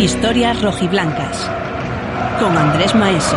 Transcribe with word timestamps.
Historias 0.00 0.62
rojiblancas. 0.62 1.46
Con 2.38 2.56
Andrés 2.56 2.94
Maese. 2.94 3.36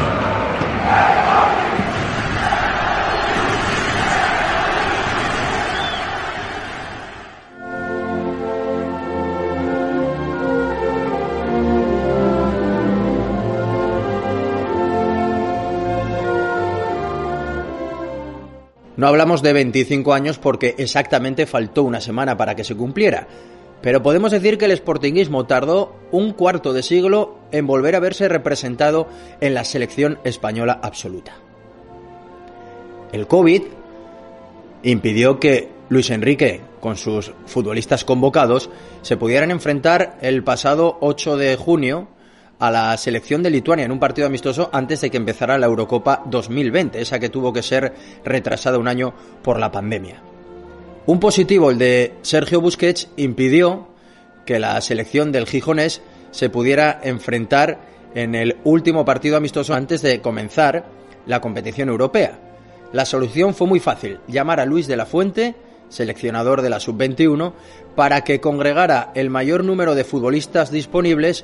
No 18.95 19.07
hablamos 19.09 19.41
de 19.41 19.51
25 19.51 20.13
años 20.13 20.39
porque 20.39 20.75
exactamente 20.77 21.45
faltó 21.45 21.83
una 21.83 21.99
semana 21.99 22.37
para 22.37 22.55
que 22.55 22.63
se 22.63 22.73
cumpliera, 22.73 23.27
pero 23.83 24.01
podemos 24.01 24.31
decir 24.31 24.57
que 24.57 24.65
el 24.65 24.71
sportinguismo 24.71 25.45
tardó 25.45 25.93
un 26.09 26.31
cuarto 26.31 26.71
de 26.71 26.81
siglo 26.81 27.37
en 27.51 27.67
volver 27.67 27.97
a 27.97 27.99
verse 27.99 28.29
representado 28.29 29.09
en 29.41 29.53
la 29.53 29.65
selección 29.65 30.19
española 30.23 30.79
absoluta. 30.81 31.33
El 33.11 33.27
COVID 33.27 33.61
impidió 34.83 35.37
que 35.37 35.69
Luis 35.89 36.09
Enrique, 36.11 36.61
con 36.79 36.95
sus 36.95 37.33
futbolistas 37.45 38.05
convocados, 38.05 38.69
se 39.01 39.17
pudieran 39.17 39.51
enfrentar 39.51 40.17
el 40.21 40.45
pasado 40.45 40.97
8 41.01 41.35
de 41.35 41.57
junio 41.57 42.07
a 42.59 42.71
la 42.71 42.95
selección 42.95 43.43
de 43.43 43.49
Lituania 43.49 43.83
en 43.83 43.91
un 43.91 43.99
partido 43.99 44.27
amistoso 44.27 44.69
antes 44.71 45.01
de 45.01 45.11
que 45.11 45.17
empezara 45.17 45.57
la 45.57 45.65
Eurocopa 45.65 46.23
2020, 46.27 47.01
esa 47.01 47.19
que 47.19 47.27
tuvo 47.27 47.51
que 47.51 47.61
ser 47.61 47.93
retrasada 48.23 48.77
un 48.77 48.87
año 48.87 49.13
por 49.43 49.59
la 49.59 49.73
pandemia. 49.73 50.32
Un 51.05 51.19
positivo, 51.19 51.69
el 51.69 51.77
de 51.77 52.13
Sergio 52.21 52.61
Busquets, 52.61 53.09
impidió 53.17 53.87
que 54.45 54.57
la 54.57 54.79
selección 54.79 55.33
del 55.33 55.47
Gijonés 55.47 56.01
se 56.31 56.49
pudiera 56.49 57.01
enfrentar 57.03 57.79
en 58.15 58.35
el 58.35 58.57
último 58.63 59.03
partido 59.03 59.35
amistoso 59.35 59.73
antes 59.73 60.01
de 60.01 60.21
comenzar 60.21 60.85
la 61.25 61.41
competición 61.41 61.89
europea. 61.89 62.39
La 62.93 63.03
solución 63.03 63.53
fue 63.53 63.67
muy 63.67 63.81
fácil, 63.81 64.19
llamar 64.27 64.61
a 64.61 64.65
Luis 64.65 64.87
de 64.87 64.95
la 64.95 65.05
Fuente, 65.05 65.55
seleccionador 65.89 66.61
de 66.61 66.69
la 66.69 66.79
sub-21, 66.79 67.51
para 67.95 68.21
que 68.21 68.39
congregara 68.39 69.11
el 69.13 69.29
mayor 69.29 69.65
número 69.65 69.95
de 69.95 70.05
futbolistas 70.05 70.71
disponibles 70.71 71.43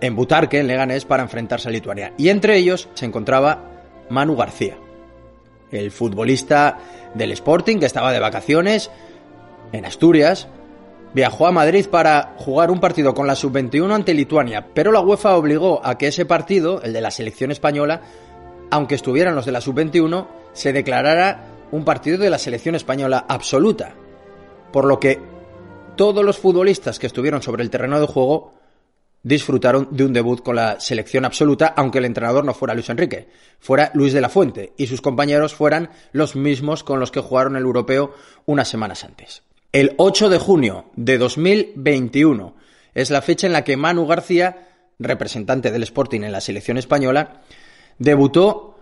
en 0.00 0.16
Butarque, 0.16 0.60
en 0.60 0.66
Leganés, 0.66 1.04
para 1.04 1.22
enfrentarse 1.22 1.68
a 1.68 1.72
Lituania. 1.72 2.14
Y 2.16 2.30
entre 2.30 2.56
ellos 2.56 2.88
se 2.94 3.04
encontraba 3.04 3.84
Manu 4.08 4.34
García, 4.34 4.78
el 5.72 5.90
futbolista 5.90 6.78
del 7.14 7.32
Sporting 7.32 7.78
que 7.78 7.86
estaba 7.86 8.12
de 8.12 8.20
vacaciones 8.20 8.90
en 9.72 9.84
Asturias. 9.84 10.48
Viajó 11.14 11.46
a 11.46 11.52
Madrid 11.52 11.86
para 11.90 12.34
jugar 12.36 12.70
un 12.70 12.80
partido 12.80 13.14
con 13.14 13.26
la 13.26 13.34
sub-21 13.34 13.92
ante 13.92 14.14
Lituania, 14.14 14.66
pero 14.74 14.92
la 14.92 15.00
UEFA 15.00 15.36
obligó 15.36 15.80
a 15.84 15.96
que 15.96 16.08
ese 16.08 16.26
partido, 16.26 16.82
el 16.82 16.92
de 16.92 17.00
la 17.00 17.10
selección 17.10 17.50
española, 17.50 18.02
aunque 18.70 18.94
estuvieran 18.94 19.34
los 19.34 19.46
de 19.46 19.52
la 19.52 19.60
sub-21, 19.60 20.26
se 20.52 20.72
declarara 20.72 21.46
un 21.72 21.84
partido 21.84 22.18
de 22.18 22.30
la 22.30 22.38
selección 22.38 22.74
española 22.74 23.24
absoluta. 23.28 23.94
Por 24.72 24.84
lo 24.84 25.00
que 25.00 25.18
todos 25.96 26.24
los 26.24 26.38
futbolistas 26.38 26.98
que 26.98 27.06
estuvieron 27.06 27.42
sobre 27.42 27.62
el 27.62 27.70
terreno 27.70 28.00
de 28.00 28.06
juego 28.06 28.57
disfrutaron 29.28 29.88
de 29.90 30.04
un 30.04 30.14
debut 30.14 30.42
con 30.42 30.56
la 30.56 30.80
selección 30.80 31.26
absoluta, 31.26 31.74
aunque 31.76 31.98
el 31.98 32.06
entrenador 32.06 32.46
no 32.46 32.54
fuera 32.54 32.72
Luis 32.72 32.88
Enrique, 32.88 33.28
fuera 33.60 33.90
Luis 33.92 34.14
de 34.14 34.22
la 34.22 34.30
Fuente 34.30 34.72
y 34.78 34.86
sus 34.86 35.02
compañeros 35.02 35.54
fueran 35.54 35.90
los 36.12 36.34
mismos 36.34 36.82
con 36.82 36.98
los 36.98 37.10
que 37.10 37.20
jugaron 37.20 37.54
el 37.54 37.62
europeo 37.62 38.14
unas 38.46 38.68
semanas 38.68 39.04
antes. 39.04 39.42
El 39.70 39.94
8 39.98 40.30
de 40.30 40.38
junio 40.38 40.86
de 40.96 41.18
2021 41.18 42.54
es 42.94 43.10
la 43.10 43.20
fecha 43.20 43.46
en 43.46 43.52
la 43.52 43.64
que 43.64 43.76
Manu 43.76 44.06
García, 44.06 44.68
representante 44.98 45.70
del 45.70 45.82
Sporting 45.82 46.22
en 46.22 46.32
la 46.32 46.40
selección 46.40 46.78
española, 46.78 47.42
debutó 47.98 48.77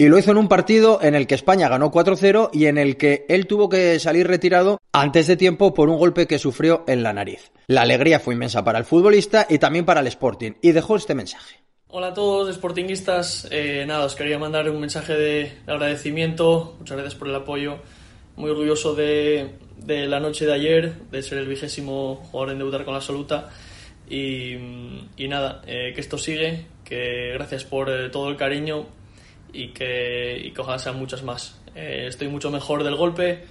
y 0.00 0.06
lo 0.06 0.16
hizo 0.16 0.30
en 0.30 0.36
un 0.36 0.46
partido 0.46 1.00
en 1.02 1.16
el 1.16 1.26
que 1.26 1.34
España 1.34 1.68
ganó 1.68 1.90
4-0 1.90 2.50
y 2.52 2.66
en 2.66 2.78
el 2.78 2.96
que 2.96 3.26
él 3.28 3.48
tuvo 3.48 3.68
que 3.68 3.98
salir 3.98 4.28
retirado 4.28 4.78
antes 4.92 5.26
de 5.26 5.36
tiempo 5.36 5.74
por 5.74 5.88
un 5.88 5.98
golpe 5.98 6.28
que 6.28 6.38
sufrió 6.38 6.84
en 6.86 7.02
la 7.02 7.12
nariz. 7.12 7.50
La 7.66 7.82
alegría 7.82 8.20
fue 8.20 8.34
inmensa 8.34 8.62
para 8.62 8.78
el 8.78 8.84
futbolista 8.84 9.48
y 9.50 9.58
también 9.58 9.84
para 9.84 10.00
el 10.00 10.06
Sporting 10.06 10.52
y 10.62 10.70
dejó 10.70 10.94
este 10.94 11.16
mensaje. 11.16 11.56
Hola 11.88 12.08
a 12.08 12.14
todos, 12.14 12.54
sportinguistas. 12.54 13.48
Eh, 13.50 13.84
nada, 13.88 14.04
os 14.04 14.14
quería 14.14 14.38
mandar 14.38 14.70
un 14.70 14.78
mensaje 14.78 15.14
de, 15.14 15.52
agradecimiento. 15.66 16.76
Muchas 16.78 16.96
gracias 16.96 17.18
por 17.18 17.28
el 17.28 17.34
apoyo. 17.34 17.78
Muy 18.36 18.50
orgulloso 18.50 18.94
de, 18.94 19.54
la 19.86 20.20
noche 20.20 20.46
de 20.46 20.52
ayer, 20.52 20.94
de 21.10 21.22
ser 21.22 21.38
el 21.38 21.48
vigésimo 21.48 22.16
jugador 22.30 22.52
en 22.52 22.58
debutar 22.58 22.84
con 22.84 22.92
la 22.92 22.98
absoluta. 22.98 23.48
Y, 24.08 24.54
nada, 25.28 25.62
eh, 25.66 25.92
que 25.92 26.00
esto 26.00 26.18
sigue, 26.18 26.66
que 26.84 27.32
gracias 27.32 27.64
por 27.64 27.90
eh, 27.90 28.10
todo 28.10 28.28
el 28.28 28.36
cariño, 28.36 28.86
y 29.52 29.68
que, 29.68 30.38
y 30.44 30.58
ojalá 30.58 30.78
sean 30.78 30.98
muchas 30.98 31.22
más. 31.22 31.60
Eh, 31.74 32.06
estoy 32.08 32.28
mucho 32.28 32.50
mejor 32.50 32.84
del 32.84 32.96
golpe, 32.96 33.44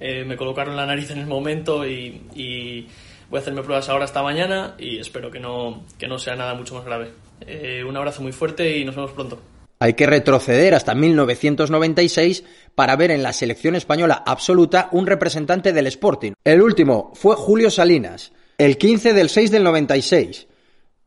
eh, 0.00 0.24
me 0.24 0.36
colocaron 0.36 0.76
la 0.76 0.86
nariz 0.86 1.10
en 1.10 1.18
el 1.18 1.26
momento 1.26 1.86
y, 1.86 2.86
voy 3.30 3.38
a 3.38 3.40
hacerme 3.40 3.62
pruebas 3.62 3.88
ahora 3.90 4.06
esta 4.06 4.22
mañana 4.22 4.74
y 4.78 4.98
espero 4.98 5.30
que 5.30 5.38
no, 5.38 5.84
que 5.98 6.08
no 6.08 6.18
sea 6.18 6.34
nada 6.34 6.54
mucho 6.54 6.74
más 6.74 6.84
grave. 6.84 7.10
Eh, 7.46 7.84
un 7.86 7.96
abrazo 7.96 8.22
muy 8.22 8.32
fuerte 8.32 8.78
y 8.78 8.84
nos 8.84 8.96
vemos 8.96 9.12
pronto. 9.12 9.38
Hay 9.80 9.94
que 9.94 10.06
retroceder 10.06 10.74
hasta 10.74 10.94
1996 10.94 12.44
para 12.74 12.96
ver 12.96 13.12
en 13.12 13.22
la 13.22 13.32
selección 13.32 13.76
española 13.76 14.24
absoluta 14.26 14.88
un 14.92 15.06
representante 15.06 15.72
del 15.72 15.86
Sporting. 15.86 16.32
El 16.42 16.62
último 16.62 17.12
fue 17.14 17.36
Julio 17.36 17.70
Salinas, 17.70 18.32
el 18.56 18.76
15 18.76 19.12
del 19.12 19.28
6 19.28 19.52
del 19.52 19.62
96. 19.62 20.47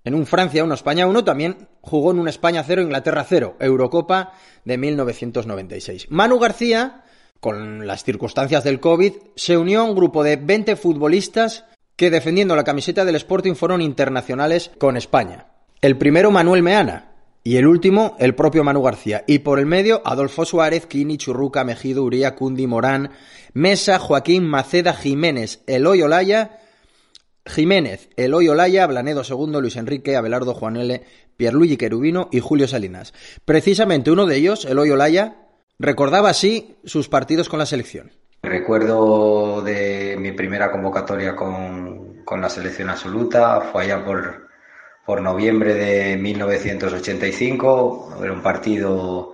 En 0.04 0.16
un 0.16 0.26
Francia 0.26 0.64
1, 0.64 0.74
España 0.74 1.06
1 1.06 1.24
también 1.24 1.68
jugó 1.82 2.12
en 2.12 2.20
un 2.20 2.28
España 2.28 2.64
0, 2.66 2.82
Inglaterra 2.82 3.26
0, 3.28 3.58
Eurocopa 3.60 4.34
de 4.66 4.78
1996. 4.78 6.08
Manu 6.10 6.40
García, 6.40 7.04
con 7.40 7.86
las 7.86 8.04
circunstancias 8.04 8.64
del 8.64 8.80
COVID, 8.80 9.14
se 9.36 9.58
unió 9.58 9.82
a 9.82 9.84
un 9.84 9.96
grupo 9.96 10.24
de 10.24 10.38
20 10.38 10.76
futbolistas 10.76 11.66
que 11.96 12.10
defendiendo 12.10 12.56
la 12.56 12.64
camiseta 12.64 13.06
del 13.06 13.16
Sporting 13.18 13.54
fueron 13.54 13.82
internacionales 13.82 14.72
con 14.80 14.98
España. 14.98 15.48
El 15.82 15.98
primero 15.98 16.32
Manuel 16.32 16.64
Meana 16.64 17.12
y 17.44 17.58
el 17.58 17.68
último 17.68 18.16
el 18.20 18.34
propio 18.34 18.64
Manu 18.64 18.82
García. 18.82 19.24
Y 19.28 19.40
por 19.40 19.60
el 19.60 19.68
medio 19.68 20.02
Adolfo 20.04 20.46
Suárez, 20.46 20.88
Kini, 20.88 21.18
Churruca, 21.18 21.64
Mejido, 21.64 22.04
Uría, 22.04 22.34
Cundi, 22.34 22.66
Morán, 22.66 23.12
Mesa, 23.54 24.00
Joaquín, 24.00 24.48
Maceda, 24.48 24.94
Jiménez, 24.94 25.62
Eloy 25.68 26.02
Olaya 26.02 26.61
Jiménez, 27.46 28.10
Eloy 28.18 28.50
Olaya, 28.50 28.86
Blanedo 28.88 29.24
II, 29.28 29.60
Luis 29.60 29.76
Enrique, 29.76 30.16
Abelardo 30.16 30.54
Juan 30.54 30.78
L., 30.78 31.04
Pierluigi 31.38 31.78
Querubino 31.78 32.30
y 32.32 32.40
Julio 32.40 32.68
Salinas. 32.68 33.14
Precisamente 33.46 34.12
uno 34.12 34.26
de 34.26 34.36
ellos, 34.36 34.66
Eloy 34.66 34.92
Olaya, 34.92 35.38
recordaba 35.80 36.30
así 36.30 36.78
sus 36.84 37.10
partidos 37.10 37.50
con 37.50 37.60
la 37.60 37.66
selección. 37.66 38.12
Recuerdo 38.44 39.62
de 39.62 40.16
mi 40.20 40.32
primera 40.32 40.72
convocatoria 40.72 41.36
con, 41.36 42.24
la 42.30 42.50
selección 42.50 42.90
absoluta, 42.90 43.62
fue 43.62 43.84
allá 43.84 44.06
por, 44.06 44.48
por 45.06 45.22
noviembre 45.22 45.74
de 45.74 46.18
1985, 46.18 48.18
era 48.24 48.34
un 48.34 48.42
partido 48.42 49.34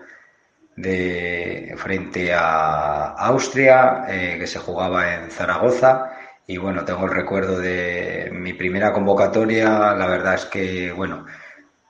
de 0.76 1.74
frente 1.78 2.34
a 2.34 3.14
Austria 3.14 4.06
eh, 4.08 4.38
que 4.40 4.48
se 4.48 4.60
jugaba 4.60 5.16
en 5.16 5.32
Zaragoza 5.32 6.12
y 6.48 6.58
bueno, 6.58 6.86
tengo 6.86 7.06
el 7.06 7.12
recuerdo 7.12 7.60
de 7.60 8.30
mi 8.32 8.54
primera 8.54 8.94
convocatoria, 8.94 9.94
la 9.94 10.08
verdad 10.08 10.36
es 10.36 10.46
que, 10.46 10.94
bueno, 10.94 11.26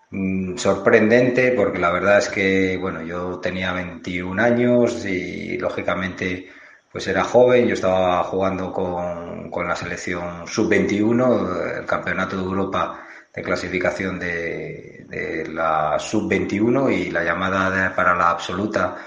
mm, 0.09 0.57
sorprendente 0.57 1.51
porque 1.51 1.79
la 1.79 1.91
verdad 1.91 2.17
es 2.17 2.29
que, 2.29 2.77
bueno, 2.77 3.03
yo 3.03 3.39
tenía 3.39 3.71
21 3.73 4.39
años 4.41 5.05
y 5.05 5.57
lógicamente 5.59 6.49
pues 6.91 7.07
era 7.07 7.23
joven, 7.23 7.67
yo 7.67 7.73
estaba 7.75 8.23
jugando 8.23 8.71
con, 8.73 9.51
con 9.51 9.67
la 9.67 9.75
selección 9.75 10.47
sub-21, 10.47 11.79
el 11.79 11.85
Campeonato 11.85 12.37
de 12.37 12.43
Europa 12.43 13.03
de 13.33 13.43
clasificación 13.43 14.17
de, 14.19 15.05
de 15.07 15.47
la 15.49 15.99
sub-21 15.99 16.91
y 16.91 17.11
la 17.11 17.23
llamada 17.23 17.93
para 17.95 18.15
la 18.15 18.31
absoluta 18.31 18.97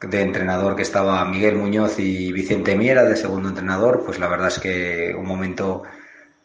de 0.00 0.22
entrenador 0.22 0.76
que 0.76 0.82
estaba 0.82 1.24
Miguel 1.24 1.56
Muñoz 1.56 1.98
y 1.98 2.32
Vicente 2.32 2.76
Miera 2.76 3.04
de 3.04 3.16
segundo 3.16 3.48
entrenador, 3.48 4.02
pues 4.04 4.18
la 4.18 4.28
verdad 4.28 4.48
es 4.48 4.58
que 4.58 5.14
un 5.16 5.26
momento 5.26 5.82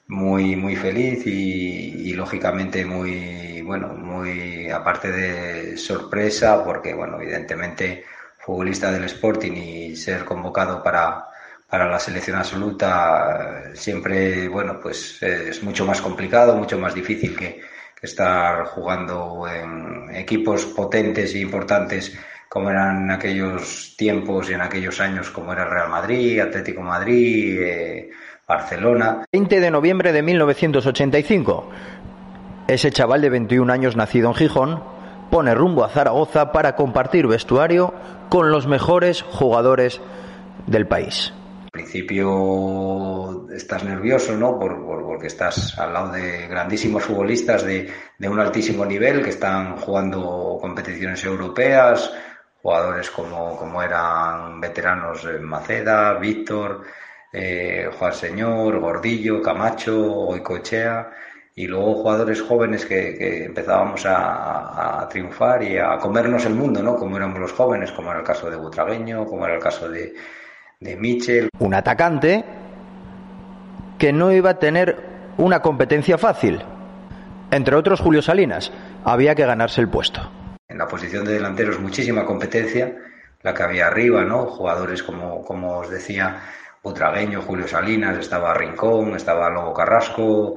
muy 0.08 0.56
muy 0.56 0.76
feliz 0.76 1.26
y, 1.26 2.14
lógicamente 2.14 2.86
muy 2.86 3.62
bueno 3.62 3.90
muy 3.90 4.70
aparte 4.70 5.12
de 5.12 5.78
sorpresa 5.78 6.64
porque 6.64 6.94
bueno 6.94 7.20
evidentemente 7.20 8.06
futbolista 8.40 8.92
del 8.92 9.04
Sporting 9.06 9.52
y 9.52 9.96
ser 9.98 10.24
convocado 10.24 10.82
para 10.82 11.26
para 11.70 11.90
la 11.90 12.00
selección 12.00 12.38
absoluta 12.38 13.72
siempre 13.74 14.48
bueno 14.48 14.80
pues 14.82 15.22
es 15.22 15.62
mucho 15.64 15.86
más 15.86 16.02
complicado 16.02 16.56
mucho 16.56 16.80
más 16.80 16.94
difícil 16.96 17.36
que, 17.36 17.60
que 18.00 18.06
estar 18.06 18.66
jugando 18.68 19.46
en 19.50 20.16
equipos 20.16 20.66
potentes 20.68 21.34
e 21.36 21.40
importantes 21.40 22.18
como 22.50 22.70
eran 22.70 23.04
en 23.04 23.12
aquellos 23.12 23.96
tiempos 23.98 24.50
y 24.50 24.54
en 24.54 24.62
aquellos 24.62 25.00
años, 25.02 25.30
como 25.30 25.54
era 25.54 25.66
Real 25.66 25.90
Madrid, 25.90 26.40
Atlético 26.40 26.82
Madrid, 26.82 27.62
eh, 27.62 28.10
Barcelona. 28.48 29.26
20 29.32 29.60
de 29.60 29.72
noviembre 29.72 30.12
de 30.12 30.22
1985. 30.22 31.70
Ese 32.68 32.92
chaval 32.92 33.22
de 33.22 33.30
21 33.30 33.72
años 33.72 33.96
nacido 33.96 34.30
en 34.30 34.36
Gijón 34.36 34.84
pone 35.30 35.54
rumbo 35.54 35.84
a 35.84 35.90
Zaragoza 35.90 36.52
para 36.52 36.76
compartir 36.76 37.28
vestuario 37.28 37.94
con 38.30 38.52
los 38.52 38.68
mejores 38.68 39.22
jugadores 39.22 40.02
del 40.68 40.88
país. 40.88 41.34
Al 41.66 41.72
principio 41.72 43.48
estás 43.52 43.84
nervioso, 43.84 44.36
¿no? 44.38 44.58
porque 44.58 45.28
estás 45.28 45.78
al 45.78 45.94
lado 45.94 46.12
de 46.14 46.48
grandísimos 46.48 47.04
futbolistas 47.04 47.66
de, 47.66 47.90
un 48.20 48.40
altísimo 48.40 48.86
nivel 48.86 49.22
que 49.22 49.30
están 49.30 49.78
jugando 49.78 50.58
competiciones 50.62 51.24
europeas, 51.24 52.12
jugadores 52.66 53.12
como, 53.12 53.56
como 53.56 53.84
eran 53.84 54.60
veteranos 54.60 55.24
Maceda, 55.40 56.16
Víctor, 56.16 56.82
eh, 57.32 57.92
Juan 57.96 58.12
Señor, 58.12 58.80
Gordillo, 58.80 59.40
Camacho, 59.40 60.12
Oicochea 60.30 61.12
y 61.54 61.68
luego 61.68 61.94
jugadores 61.94 62.42
jóvenes 62.42 62.84
que, 62.88 63.46
empezábamos 63.46 64.04
a, 64.08 65.08
triunfar 65.12 65.62
y 65.62 65.78
a 65.78 66.00
comernos 66.00 66.44
el 66.48 66.56
mundo, 66.56 66.82
¿no? 66.82 66.96
Como 66.96 67.18
éramos 67.18 67.40
los 67.40 67.54
jóvenes, 67.54 67.92
como 67.92 68.10
era 68.10 68.22
el 68.22 68.26
caso 68.26 68.50
de 68.50 68.56
Butragueño, 68.56 69.26
como 69.26 69.46
era 69.46 69.54
el 69.54 69.62
caso 69.62 69.88
de, 69.88 70.16
de 70.80 70.96
Michel. 70.96 71.50
Un 71.60 71.76
atacante 71.76 72.44
que 74.00 74.12
no 74.12 74.32
iba 74.32 74.50
a 74.50 74.60
tener 74.60 75.04
una 75.38 75.62
competencia 75.62 76.18
fácil. 76.18 76.64
Entre 77.52 77.76
otros, 77.76 78.02
Julio 78.02 78.24
Salinas. 78.24 78.72
Había 79.04 79.36
que 79.36 79.46
ganarse 79.46 79.82
el 79.82 79.88
puesto. 79.88 80.32
En 80.76 80.80
la 80.80 80.90
posición 80.90 81.24
de 81.24 81.32
delantero 81.32 81.72
es 81.72 81.80
muchísima 81.80 82.26
competencia, 82.26 82.94
la 83.44 83.54
que 83.54 83.64
había 83.64 83.88
arriba, 83.88 84.26
¿no? 84.26 84.46
Jugadores 84.46 85.04
como, 85.04 85.42
como 85.42 85.78
os 85.78 85.90
decía, 85.90 86.42
Butragueño, 86.84 87.42
Julio 87.44 87.66
Salinas, 87.66 88.18
estaba 88.18 88.54
Rincón, 88.54 89.16
estaba 89.16 89.50
Lobo 89.50 89.74
Carrasco, 89.74 90.56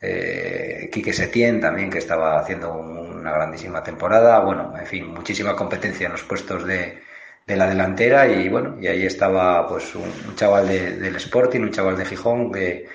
eh, 0.00 0.90
Quique 0.92 1.12
Setién 1.12 1.60
también, 1.60 1.88
que 1.88 1.98
estaba 1.98 2.40
haciendo 2.40 2.72
una 2.72 3.30
grandísima 3.30 3.80
temporada. 3.80 4.40
Bueno, 4.40 4.74
en 4.76 4.86
fin, 4.86 5.06
muchísima 5.06 5.54
competencia 5.54 6.06
en 6.06 6.12
los 6.14 6.24
puestos 6.24 6.66
de, 6.66 6.98
la 7.46 7.68
delantera 7.68 8.26
y 8.26 8.48
bueno, 8.48 8.76
y 8.80 8.88
ahí 8.88 9.06
estaba 9.06 9.68
pues 9.68 9.94
un, 9.94 10.34
chaval 10.34 10.66
del 10.66 11.14
Sporting, 11.14 11.60
un 11.60 11.70
chaval 11.70 11.96
de 11.96 12.06
Gijón 12.06 12.50
que 12.50 12.88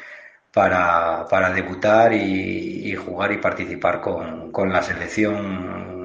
para, 0.51 1.25
para 1.30 1.51
debutar 1.51 2.12
y, 2.12 2.94
jugar 2.95 3.31
y 3.31 3.38
participar 3.38 4.01
con, 4.01 4.51
con 4.51 4.74
la 4.74 4.81
selección 4.81 5.95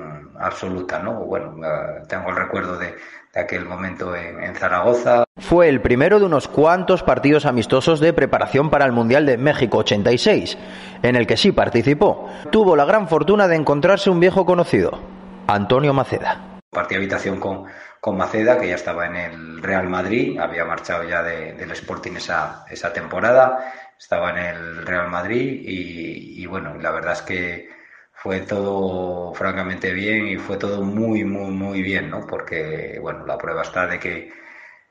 absoluta, 0.40 0.98
¿no? 0.98 1.24
Bueno, 1.24 1.54
eh, 1.64 2.02
tengo 2.08 2.30
el 2.30 2.36
recuerdo 2.36 2.78
de, 2.78 2.94
de 3.32 3.40
aquel 3.40 3.64
momento 3.64 4.14
en, 4.16 4.54
Zaragoza. 4.56 5.24
Fue 5.38 5.68
el 5.68 5.80
primero 5.80 6.18
de 6.18 6.26
unos 6.26 6.48
cuantos 6.48 7.02
partidos 7.02 7.46
amistosos 7.46 8.00
de 8.00 8.12
preparación 8.12 8.70
para 8.70 8.84
el 8.84 8.92
Mundial 8.92 9.24
de 9.26 9.38
México 9.38 9.78
86, 9.78 10.58
en 11.02 11.16
el 11.16 11.26
que 11.26 11.36
sí 11.36 11.52
participó. 11.52 12.28
Tuvo 12.50 12.74
la 12.76 12.84
gran 12.84 13.08
fortuna 13.08 13.46
de 13.46 13.56
encontrarse 13.56 14.10
un 14.10 14.20
viejo 14.20 14.44
conocido, 14.44 15.00
Antonio 15.46 15.94
Maceda. 15.94 16.60
Partí 16.70 16.94
habitación 16.94 17.38
con, 17.38 17.64
con 18.00 18.16
Maceda, 18.16 18.58
que 18.58 18.68
ya 18.68 18.74
estaba 18.74 19.06
en 19.06 19.16
el 19.16 19.62
Real 19.62 19.88
Madrid, 19.88 20.38
había 20.38 20.64
marchado 20.64 21.04
ya 21.04 21.22
del 21.22 21.70
Sporting 21.72 22.12
esa, 22.12 22.64
esa 22.68 22.92
temporada, 22.92 23.72
estaba 23.98 24.30
en 24.30 24.38
el 24.38 24.86
Real 24.86 25.08
Madrid 25.08 25.62
y, 25.64 26.42
y 26.42 26.46
bueno, 26.46 26.74
la 26.80 26.90
verdad 26.90 27.12
es 27.12 27.22
que 27.22 27.79
fue 28.22 28.40
todo 28.40 29.32
francamente 29.32 29.94
bien 29.94 30.28
y 30.28 30.36
fue 30.36 30.58
todo 30.58 30.82
muy, 30.82 31.24
muy, 31.24 31.50
muy 31.50 31.82
bien, 31.82 32.10
¿no? 32.10 32.26
Porque, 32.26 32.98
bueno, 33.00 33.24
la 33.24 33.38
prueba 33.38 33.62
está 33.62 33.86
de 33.86 33.98
que 33.98 34.30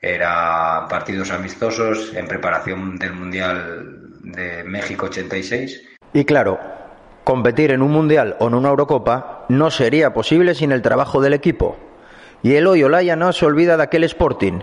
eran 0.02 0.88
partidos 0.88 1.30
amistosos 1.30 2.12
en 2.16 2.28
preparación 2.28 2.98
del 2.98 3.14
Mundial 3.14 4.22
de 4.24 4.64
México 4.64 5.06
86. 5.06 5.80
Y 6.14 6.26
claro, 6.26 6.60
competir 7.24 7.72
en 7.72 7.84
un 7.84 7.92
Mundial 7.92 8.36
o 8.40 8.48
en 8.48 8.56
una 8.56 8.70
Eurocopa 8.70 9.46
no 9.50 9.70
sería 9.70 10.12
posible 10.12 10.56
sin 10.56 10.72
el 10.72 10.82
trabajo 10.82 11.22
del 11.22 11.34
equipo. 11.34 11.78
Y 12.42 12.56
el 12.56 12.66
hoy 12.66 12.84
Olaya 12.84 13.16
no 13.16 13.32
se 13.32 13.46
olvida 13.46 13.78
de 13.78 13.84
aquel 13.84 14.06
Sporting. 14.06 14.62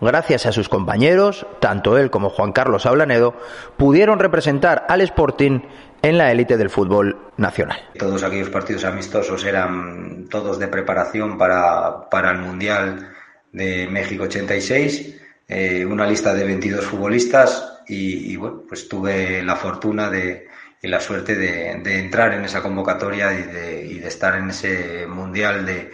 Gracias 0.00 0.46
a 0.46 0.52
sus 0.52 0.68
compañeros, 0.68 1.46
tanto 1.60 1.98
él 1.98 2.10
como 2.10 2.30
Juan 2.30 2.52
Carlos 2.52 2.86
Ablanedo, 2.86 3.34
pudieron 3.76 4.18
representar 4.18 4.86
al 4.88 5.02
Sporting 5.02 5.60
en 6.02 6.18
la 6.18 6.30
élite 6.30 6.56
del 6.56 6.70
fútbol 6.70 7.32
nacional. 7.36 7.78
Todos 7.98 8.22
aquellos 8.22 8.50
partidos 8.50 8.84
amistosos 8.84 9.44
eran 9.44 10.26
todos 10.30 10.58
de 10.58 10.68
preparación 10.68 11.38
para, 11.38 12.08
para 12.10 12.30
el 12.30 12.38
Mundial 12.38 13.12
de 13.52 13.88
México 13.88 14.24
86, 14.24 15.20
eh, 15.48 15.84
una 15.84 16.06
lista 16.06 16.34
de 16.34 16.44
22 16.44 16.84
futbolistas 16.84 17.80
y, 17.88 18.36
bueno, 18.36 18.64
pues 18.68 18.88
tuve 18.88 19.42
la 19.42 19.56
fortuna 19.56 20.10
de, 20.10 20.46
y 20.82 20.88
la 20.88 21.00
suerte 21.00 21.34
de, 21.34 21.98
entrar 21.98 22.34
en 22.34 22.44
esa 22.44 22.62
convocatoria 22.62 23.32
y 23.32 23.42
de, 23.44 23.86
y 23.86 23.98
de 23.98 24.08
estar 24.08 24.34
en 24.36 24.50
ese 24.50 25.06
Mundial 25.06 25.64
de, 25.64 25.90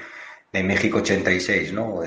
de 0.53 0.63
México 0.65 0.99
86, 0.99 1.73
¿no? 1.73 2.01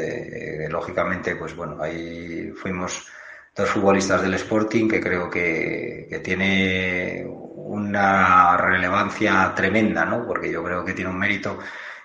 lógicamente, 0.70 1.36
pues 1.36 1.56
bueno, 1.56 1.82
ahí 1.82 2.52
fuimos 2.52 3.08
dos 3.56 3.70
futbolistas 3.70 4.22
del 4.22 4.36
Sporting 4.36 4.88
que 4.88 5.02
creo 5.02 5.30
que, 5.30 6.08
que 6.10 6.20
tiene 6.20 7.26
una 7.68 8.58
relevancia 8.58 9.54
tremenda, 9.56 10.06
¿no? 10.06 10.26
Porque 10.26 10.52
yo 10.52 10.64
creo 10.64 10.86
que 10.86 10.94
tiene 10.94 11.12
un 11.12 11.20
mérito 11.20 11.60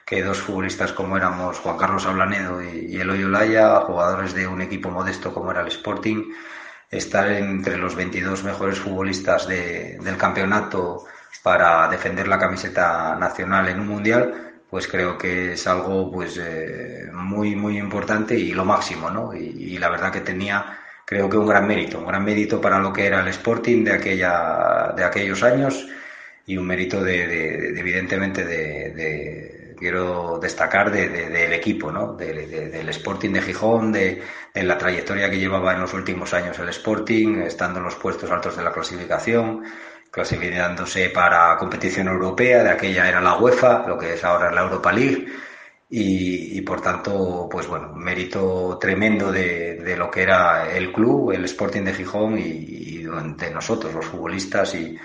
que 0.05 0.23
dos 0.23 0.39
futbolistas 0.39 0.93
como 0.93 1.17
éramos 1.17 1.59
Juan 1.61 1.79
Carlos 1.79 2.07
Ablanedo 2.07 2.63
y, 2.63 3.01
Eloy 3.01 3.25
Olaya, 3.25 3.81
jugadores 3.81 4.35
de 4.35 4.47
un 4.47 4.61
equipo 4.61 4.91
modesto 4.91 5.33
como 5.33 5.51
era 5.51 5.63
el 5.63 5.69
Sporting, 5.69 6.33
estar 6.91 7.31
entre 7.31 7.79
los 7.79 7.95
22 7.95 8.45
mejores 8.45 8.79
futbolistas 8.79 9.47
del 9.47 10.17
campeonato 10.19 11.05
para 11.43 11.89
defender 11.89 12.29
la 12.29 12.39
camiseta 12.39 13.17
nacional 13.17 13.69
en 13.69 13.81
un 13.81 13.89
mundial, 13.89 14.53
pues 14.69 14.87
creo 14.89 15.17
que 15.17 15.53
es 15.55 15.67
algo 15.67 16.11
pues 16.11 16.39
eh, 16.39 17.09
muy 17.13 17.57
muy 17.57 17.79
importante 17.79 18.35
y 18.35 18.53
lo 18.53 18.65
máximo, 18.65 19.11
¿no? 19.11 19.35
y 19.35 19.79
la 19.79 19.89
verdad 19.89 20.13
que 20.13 20.21
tenía 20.21 20.82
creo 21.05 21.29
que 21.29 21.37
un 21.37 21.47
gran 21.47 21.67
mérito, 21.67 21.99
un 21.99 22.07
gran 22.07 22.25
mérito 22.25 22.61
para 22.61 22.79
lo 22.79 22.93
que 22.93 23.07
era 23.07 23.21
el 23.21 23.29
Sporting 23.29 23.85
de, 23.85 23.93
aquella, 23.93 24.93
de 24.97 25.05
aquellos 25.05 25.43
años 25.43 25.87
y 26.47 26.57
un 26.57 26.67
mérito 26.67 27.03
de, 27.03 27.79
evidentemente 27.79 28.45
de, 28.45 29.75
quiero 29.79 30.39
destacar 30.41 30.91
del 30.91 31.53
equipo, 31.53 31.91
¿no? 31.91 32.15
del 32.15 32.89
Sporting 32.91 33.31
de 33.31 33.43
Gijón, 33.43 33.93
de, 33.93 34.23
la 34.55 34.79
trayectoria 34.79 35.31
que 35.31 35.39
llevaba 35.39 35.75
en 35.75 35.81
los 35.81 35.93
últimos 35.95 36.35
años 36.35 36.59
el 36.59 36.69
Sporting, 36.69 37.43
estando 37.43 37.79
en 37.79 37.85
los 37.85 37.97
puestos 37.97 38.31
altos 38.31 38.57
de 38.57 38.63
la 38.63 38.73
clasificación, 38.73 39.65
clasificándose 40.11 41.09
para 41.11 41.57
competición 41.57 42.09
europea, 42.09 42.63
de 42.63 42.71
aquella 42.71 43.09
era 43.09 43.21
la 43.21 43.37
UEFA, 43.37 43.87
lo 43.87 43.99
que 43.99 44.15
es 44.15 44.25
ahora 44.25 44.53
la 44.53 44.63
Europa 44.63 44.93
League 44.93 45.27
y, 45.95 46.63
por 46.63 46.81
tanto, 46.81 47.47
pues 47.51 47.67
bueno, 47.67 47.93
mérito 47.93 48.79
tremendo 48.81 49.31
de, 49.31 49.77
de, 49.77 49.95
lo 49.95 50.11
que 50.11 50.23
era 50.23 50.73
el 50.73 50.91
club, 50.91 51.33
el 51.33 51.45
Sporting 51.45 51.83
de 51.83 51.93
Gijón 51.93 52.39
y, 52.39 53.03
de 53.03 53.51
nosotros, 53.51 53.93
los 53.93 54.07
futbolistas 54.07 54.75
y, 54.75 54.99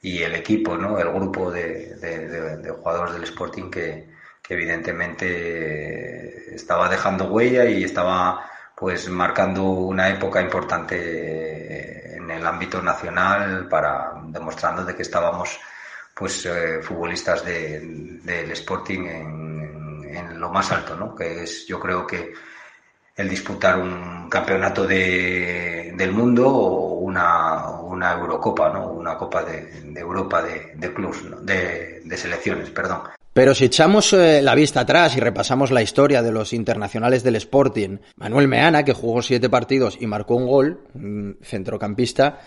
y, 0.00 0.22
el 0.22 0.34
equipo, 0.34 0.78
¿no? 0.78 0.98
El 0.98 1.12
grupo 1.12 1.50
de, 1.50 1.94
de 1.96 2.70
jugadores 2.70 3.12
del 3.14 3.24
Sporting 3.24 3.70
que, 3.70 4.08
que, 4.40 4.54
evidentemente 4.54 6.54
estaba 6.54 6.88
dejando 6.88 7.26
huella 7.26 7.66
y 7.66 7.84
estaba 7.84 8.48
pues 8.74 9.10
marcando 9.10 9.64
una 9.64 10.08
época 10.08 10.40
importante 10.40 12.16
en 12.16 12.30
el 12.30 12.46
ámbito 12.46 12.80
nacional 12.80 13.68
para 13.68 14.12
demostrando 14.28 14.86
de 14.86 14.96
que 14.96 15.02
estábamos 15.02 15.60
pues 16.14 16.46
eh, 16.46 16.80
futbolistas 16.82 17.44
del 17.44 18.50
Sporting 18.52 19.04
en 19.04 19.49
en 20.16 20.40
lo 20.40 20.50
más 20.50 20.70
alto, 20.72 20.96
¿no? 20.96 21.14
Que 21.14 21.44
es, 21.44 21.66
yo 21.66 21.78
creo 21.78 22.06
que 22.06 22.32
el 23.16 23.28
disputar 23.28 23.78
un 23.78 24.28
campeonato 24.28 24.86
de, 24.86 25.92
del 25.96 26.12
mundo 26.12 26.48
o 26.48 26.94
una, 27.00 27.80
una 27.80 28.12
Eurocopa, 28.12 28.70
¿no? 28.72 28.90
Una 28.90 29.16
Copa 29.16 29.42
de, 29.42 29.92
Europa 29.94 30.42
de, 30.42 30.72
de 30.76 30.92
clubs, 30.92 31.18
de, 31.42 32.00
de, 32.04 32.16
selecciones, 32.16 32.70
perdón. 32.70 33.00
Pero 33.32 33.54
si 33.54 33.66
echamos 33.66 34.12
eh, 34.12 34.42
la 34.42 34.54
vista 34.54 34.80
atrás 34.80 35.16
y 35.16 35.20
repasamos 35.20 35.70
la 35.70 35.82
historia 35.82 36.22
de 36.22 36.32
los 36.32 36.52
internacionales 36.52 37.22
del 37.22 37.36
Sporting, 37.36 37.98
Manuel 38.16 38.48
Meana, 38.48 38.84
que 38.84 38.92
jugó 38.92 39.22
siete 39.22 39.48
partidos 39.48 39.96
y 40.00 40.06
marcó 40.06 40.34
un 40.34 40.46
gol, 40.46 40.80
un 40.94 41.38
centrocampista, 41.42 42.40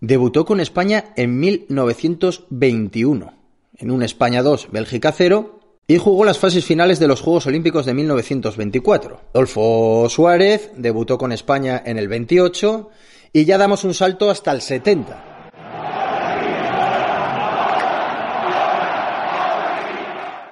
debutó 0.00 0.44
con 0.44 0.60
España 0.60 1.12
en 1.16 1.38
1921, 1.40 3.32
en 3.78 3.90
un 3.90 4.02
España 4.02 4.42
2, 4.42 4.68
Bélgica 4.70 5.12
0, 5.12 5.60
y 5.86 5.98
jugó 5.98 6.24
las 6.24 6.38
fases 6.38 6.64
finales 6.64 6.98
de 6.98 7.08
los 7.08 7.20
Juegos 7.20 7.46
Olímpicos 7.46 7.84
de 7.84 7.94
1924. 7.94 9.20
Adolfo 9.34 10.08
Suárez 10.08 10.70
debutó 10.76 11.18
con 11.18 11.32
España 11.32 11.82
en 11.84 11.98
el 11.98 12.08
28 12.08 12.88
y 13.32 13.44
ya 13.44 13.58
damos 13.58 13.84
un 13.84 13.94
salto 13.94 14.30
hasta 14.30 14.52
el 14.52 14.60
70. 14.60 15.30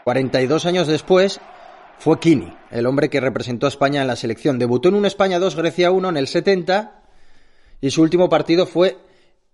...42 0.05 0.67
años 0.67 0.89
después... 0.89 1.41
...fue 1.97 2.19
Kini, 2.19 2.53
el 2.73 2.87
hombre 2.87 3.09
que 3.09 3.21
representó 3.21 3.67
a 3.67 3.69
España 3.69 4.01
en 4.01 4.09
la 4.09 4.17
selección. 4.17 4.59
Debutó 4.59 4.89
en 4.89 4.97
un 4.97 5.07
España 5.07 5.39
2, 5.39 5.55
Grecia 5.55 5.93
1 5.93 6.09
en 6.09 6.17
el 6.17 6.27
70... 6.27 7.01
...y 7.81 7.91
su 7.93 8.03
último 8.03 8.29
partido 8.29 8.67
fue 8.67 8.99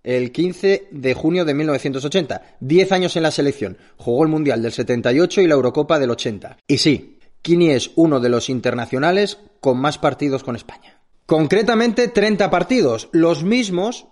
el 0.02 0.32
15 0.32 0.88
de 0.90 1.14
junio 1.14 1.44
de 1.44 1.54
1980. 1.54 2.56
Diez 2.60 2.92
años 2.92 3.16
en 3.16 3.22
la 3.22 3.30
selección. 3.30 3.78
Jugó 3.96 4.22
el 4.22 4.30
Mundial 4.30 4.62
del 4.62 4.72
78 4.72 5.42
y 5.42 5.46
la 5.46 5.54
Eurocopa 5.54 5.98
del 5.98 6.10
80. 6.10 6.58
Y 6.66 6.78
sí, 6.78 7.18
Kini 7.42 7.70
es 7.70 7.90
uno 7.96 8.20
de 8.20 8.28
los 8.28 8.48
internacionales 8.48 9.38
con 9.60 9.78
más 9.78 9.98
partidos 9.98 10.42
con 10.44 10.56
España. 10.56 11.00
Concretamente 11.26 12.08
30 12.08 12.50
partidos, 12.50 13.08
los 13.12 13.44
mismos 13.44 14.06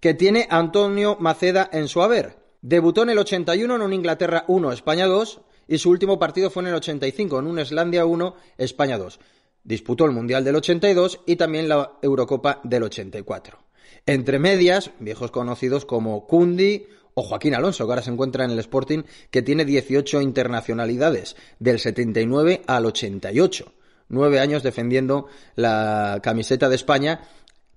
que 0.00 0.14
tiene 0.14 0.46
Antonio 0.50 1.16
Maceda 1.20 1.68
en 1.72 1.88
su 1.88 2.02
haber. 2.02 2.38
Debutó 2.60 3.02
en 3.02 3.10
el 3.10 3.18
81 3.18 3.76
en 3.76 3.82
un 3.82 3.92
Inglaterra 3.92 4.44
1, 4.48 4.72
España 4.72 5.06
2 5.06 5.40
y 5.68 5.78
su 5.78 5.90
último 5.90 6.18
partido 6.18 6.50
fue 6.50 6.62
en 6.62 6.68
el 6.68 6.74
85 6.74 7.38
en 7.38 7.46
un 7.46 7.58
Islandia 7.58 8.04
1, 8.04 8.34
España 8.58 8.98
2. 8.98 9.20
Disputó 9.62 10.04
el 10.04 10.12
Mundial 10.12 10.44
del 10.44 10.56
82 10.56 11.20
y 11.26 11.36
también 11.36 11.68
la 11.68 11.98
Eurocopa 12.02 12.60
del 12.64 12.84
84. 12.84 13.65
Entre 14.04 14.38
medias, 14.38 14.90
viejos 15.00 15.30
conocidos 15.30 15.84
como 15.84 16.26
Cundi 16.26 16.86
o 17.14 17.22
Joaquín 17.22 17.54
Alonso, 17.54 17.86
que 17.86 17.92
ahora 17.92 18.02
se 18.02 18.10
encuentra 18.10 18.44
en 18.44 18.50
el 18.50 18.58
Sporting, 18.58 19.04
que 19.30 19.42
tiene 19.42 19.64
18 19.64 20.20
internacionalidades, 20.20 21.36
del 21.58 21.78
79 21.78 22.62
al 22.66 22.84
88. 22.84 23.72
Nueve 24.08 24.38
años 24.38 24.62
defendiendo 24.62 25.26
la 25.54 26.20
camiseta 26.22 26.68
de 26.68 26.76
España, 26.76 27.22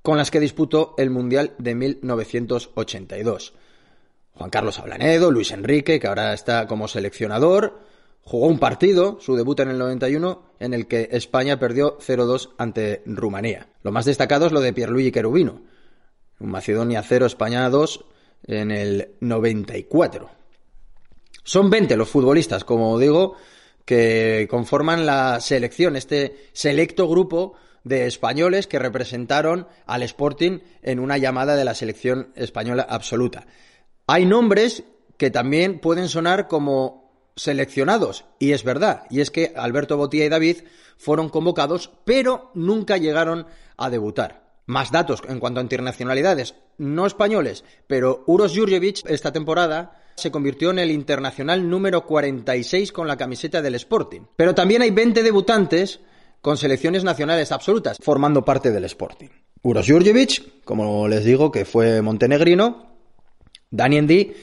con 0.01 0.17
las 0.17 0.29
que 0.29 0.39
disputó 0.39 0.93
el 0.97 1.09
Mundial 1.09 1.53
de 1.57 1.75
1982. 1.75 3.53
Juan 4.33 4.49
Carlos 4.49 4.79
Ablanedo, 4.79 5.31
Luis 5.31 5.51
Enrique, 5.51 5.99
que 5.99 6.07
ahora 6.07 6.33
está 6.33 6.67
como 6.67 6.87
seleccionador, 6.87 7.79
jugó 8.23 8.47
un 8.47 8.59
partido, 8.59 9.19
su 9.19 9.35
debut 9.35 9.59
en 9.59 9.69
el 9.69 9.77
91, 9.77 10.43
en 10.59 10.73
el 10.73 10.87
que 10.87 11.09
España 11.11 11.59
perdió 11.59 11.97
0-2 11.99 12.51
ante 12.57 13.01
Rumanía. 13.05 13.69
Lo 13.83 13.91
más 13.91 14.05
destacado 14.05 14.45
es 14.45 14.51
lo 14.51 14.61
de 14.61 14.73
Pierluigi 14.73 15.11
Cherubino, 15.11 15.61
Macedonia 16.39 17.03
0, 17.03 17.25
España 17.25 17.69
2 17.69 18.05
en 18.47 18.71
el 18.71 19.15
94. 19.19 20.29
Son 21.43 21.69
20 21.69 21.97
los 21.97 22.09
futbolistas, 22.09 22.63
como 22.63 22.97
digo, 22.99 23.35
que 23.85 24.47
conforman 24.49 25.05
la 25.05 25.39
selección, 25.39 25.95
este 25.95 26.49
selecto 26.53 27.07
grupo 27.07 27.55
de 27.83 28.05
españoles 28.05 28.67
que 28.67 28.79
representaron 28.79 29.67
al 29.85 30.03
Sporting 30.03 30.59
en 30.81 30.99
una 30.99 31.17
llamada 31.17 31.55
de 31.55 31.65
la 31.65 31.73
selección 31.73 32.31
española 32.35 32.85
absoluta. 32.87 33.47
Hay 34.05 34.25
nombres 34.25 34.83
que 35.17 35.31
también 35.31 35.79
pueden 35.79 36.07
sonar 36.07 36.47
como 36.47 37.31
seleccionados, 37.35 38.25
y 38.37 38.51
es 38.51 38.63
verdad, 38.63 39.03
y 39.09 39.21
es 39.21 39.31
que 39.31 39.53
Alberto 39.55 39.97
Botía 39.97 40.25
y 40.25 40.29
David 40.29 40.57
fueron 40.97 41.29
convocados, 41.29 41.91
pero 42.05 42.51
nunca 42.53 42.97
llegaron 42.97 43.47
a 43.77 43.89
debutar. 43.89 44.48
Más 44.69 44.91
datos 44.91 45.23
en 45.27 45.39
cuanto 45.39 45.59
a 45.59 45.63
internacionalidades, 45.63 46.53
no 46.77 47.07
españoles, 47.07 47.63
pero 47.87 48.23
Uros 48.27 48.55
Jurjevic 48.55 49.03
esta 49.09 49.33
temporada 49.33 49.99
se 50.15 50.29
convirtió 50.29 50.69
en 50.69 50.77
el 50.77 50.91
internacional 50.91 51.67
número 51.67 52.05
46 52.05 52.91
con 52.91 53.07
la 53.07 53.17
camiseta 53.17 53.63
del 53.63 53.73
Sporting. 53.73 54.21
Pero 54.35 54.53
también 54.53 54.83
hay 54.83 54.91
20 54.91 55.23
debutantes 55.23 56.01
con 56.39 56.55
selecciones 56.55 57.03
nacionales 57.03 57.51
absolutas 57.51 57.97
formando 57.99 58.45
parte 58.45 58.69
del 58.69 58.83
Sporting. 58.83 59.29
Uros 59.63 59.87
Jurjevic, 59.87 60.63
como 60.63 61.07
les 61.07 61.25
digo, 61.25 61.51
que 61.51 61.65
fue 61.65 62.03
montenegrino, 62.03 62.95
Daniel 63.71 64.05
Di 64.05 64.35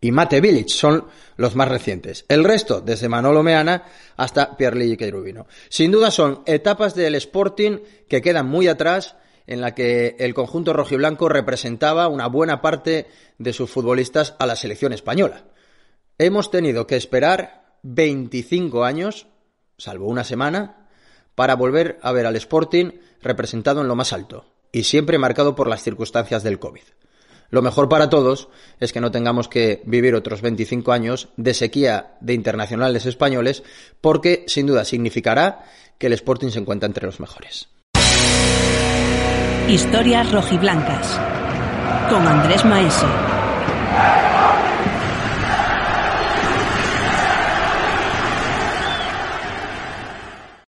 y 0.00 0.12
Mate 0.12 0.40
Village 0.40 0.68
son 0.68 1.06
los 1.36 1.56
más 1.56 1.66
recientes. 1.66 2.24
El 2.28 2.44
resto, 2.44 2.80
desde 2.80 3.08
Manolo 3.08 3.42
Meana 3.42 3.82
hasta 4.16 4.56
Pierluigi 4.56 5.10
Rubino. 5.10 5.48
Sin 5.68 5.90
duda 5.90 6.12
son 6.12 6.44
etapas 6.46 6.94
del 6.94 7.16
Sporting 7.16 7.78
que 8.08 8.22
quedan 8.22 8.46
muy 8.46 8.68
atrás 8.68 9.16
en 9.46 9.60
la 9.60 9.74
que 9.74 10.16
el 10.18 10.34
conjunto 10.34 10.72
rojiblanco 10.72 11.28
representaba 11.28 12.08
una 12.08 12.26
buena 12.26 12.60
parte 12.60 13.06
de 13.38 13.52
sus 13.52 13.70
futbolistas 13.70 14.34
a 14.38 14.46
la 14.46 14.56
selección 14.56 14.92
española. 14.92 15.44
Hemos 16.18 16.50
tenido 16.50 16.86
que 16.86 16.96
esperar 16.96 17.76
25 17.82 18.84
años, 18.84 19.26
salvo 19.78 20.06
una 20.06 20.24
semana, 20.24 20.88
para 21.34 21.54
volver 21.54 21.98
a 22.02 22.12
ver 22.12 22.26
al 22.26 22.36
Sporting 22.36 22.92
representado 23.22 23.82
en 23.82 23.88
lo 23.88 23.94
más 23.94 24.12
alto, 24.12 24.46
y 24.72 24.84
siempre 24.84 25.18
marcado 25.18 25.54
por 25.54 25.68
las 25.68 25.82
circunstancias 25.82 26.42
del 26.42 26.58
COVID. 26.58 26.82
Lo 27.50 27.62
mejor 27.62 27.88
para 27.88 28.10
todos 28.10 28.48
es 28.80 28.92
que 28.92 29.00
no 29.00 29.12
tengamos 29.12 29.48
que 29.48 29.82
vivir 29.84 30.14
otros 30.14 30.42
25 30.42 30.90
años 30.92 31.28
de 31.36 31.54
sequía 31.54 32.16
de 32.20 32.34
internacionales 32.34 33.06
españoles, 33.06 33.62
porque 34.00 34.44
sin 34.48 34.66
duda 34.66 34.84
significará 34.84 35.64
que 35.98 36.08
el 36.08 36.12
Sporting 36.14 36.48
se 36.48 36.58
encuentra 36.58 36.88
entre 36.88 37.06
los 37.06 37.20
mejores. 37.20 37.68
Historias 39.68 40.30
rojiblancas 40.30 41.20
con 42.08 42.24
Andrés 42.24 42.64
Maese. 42.64 43.06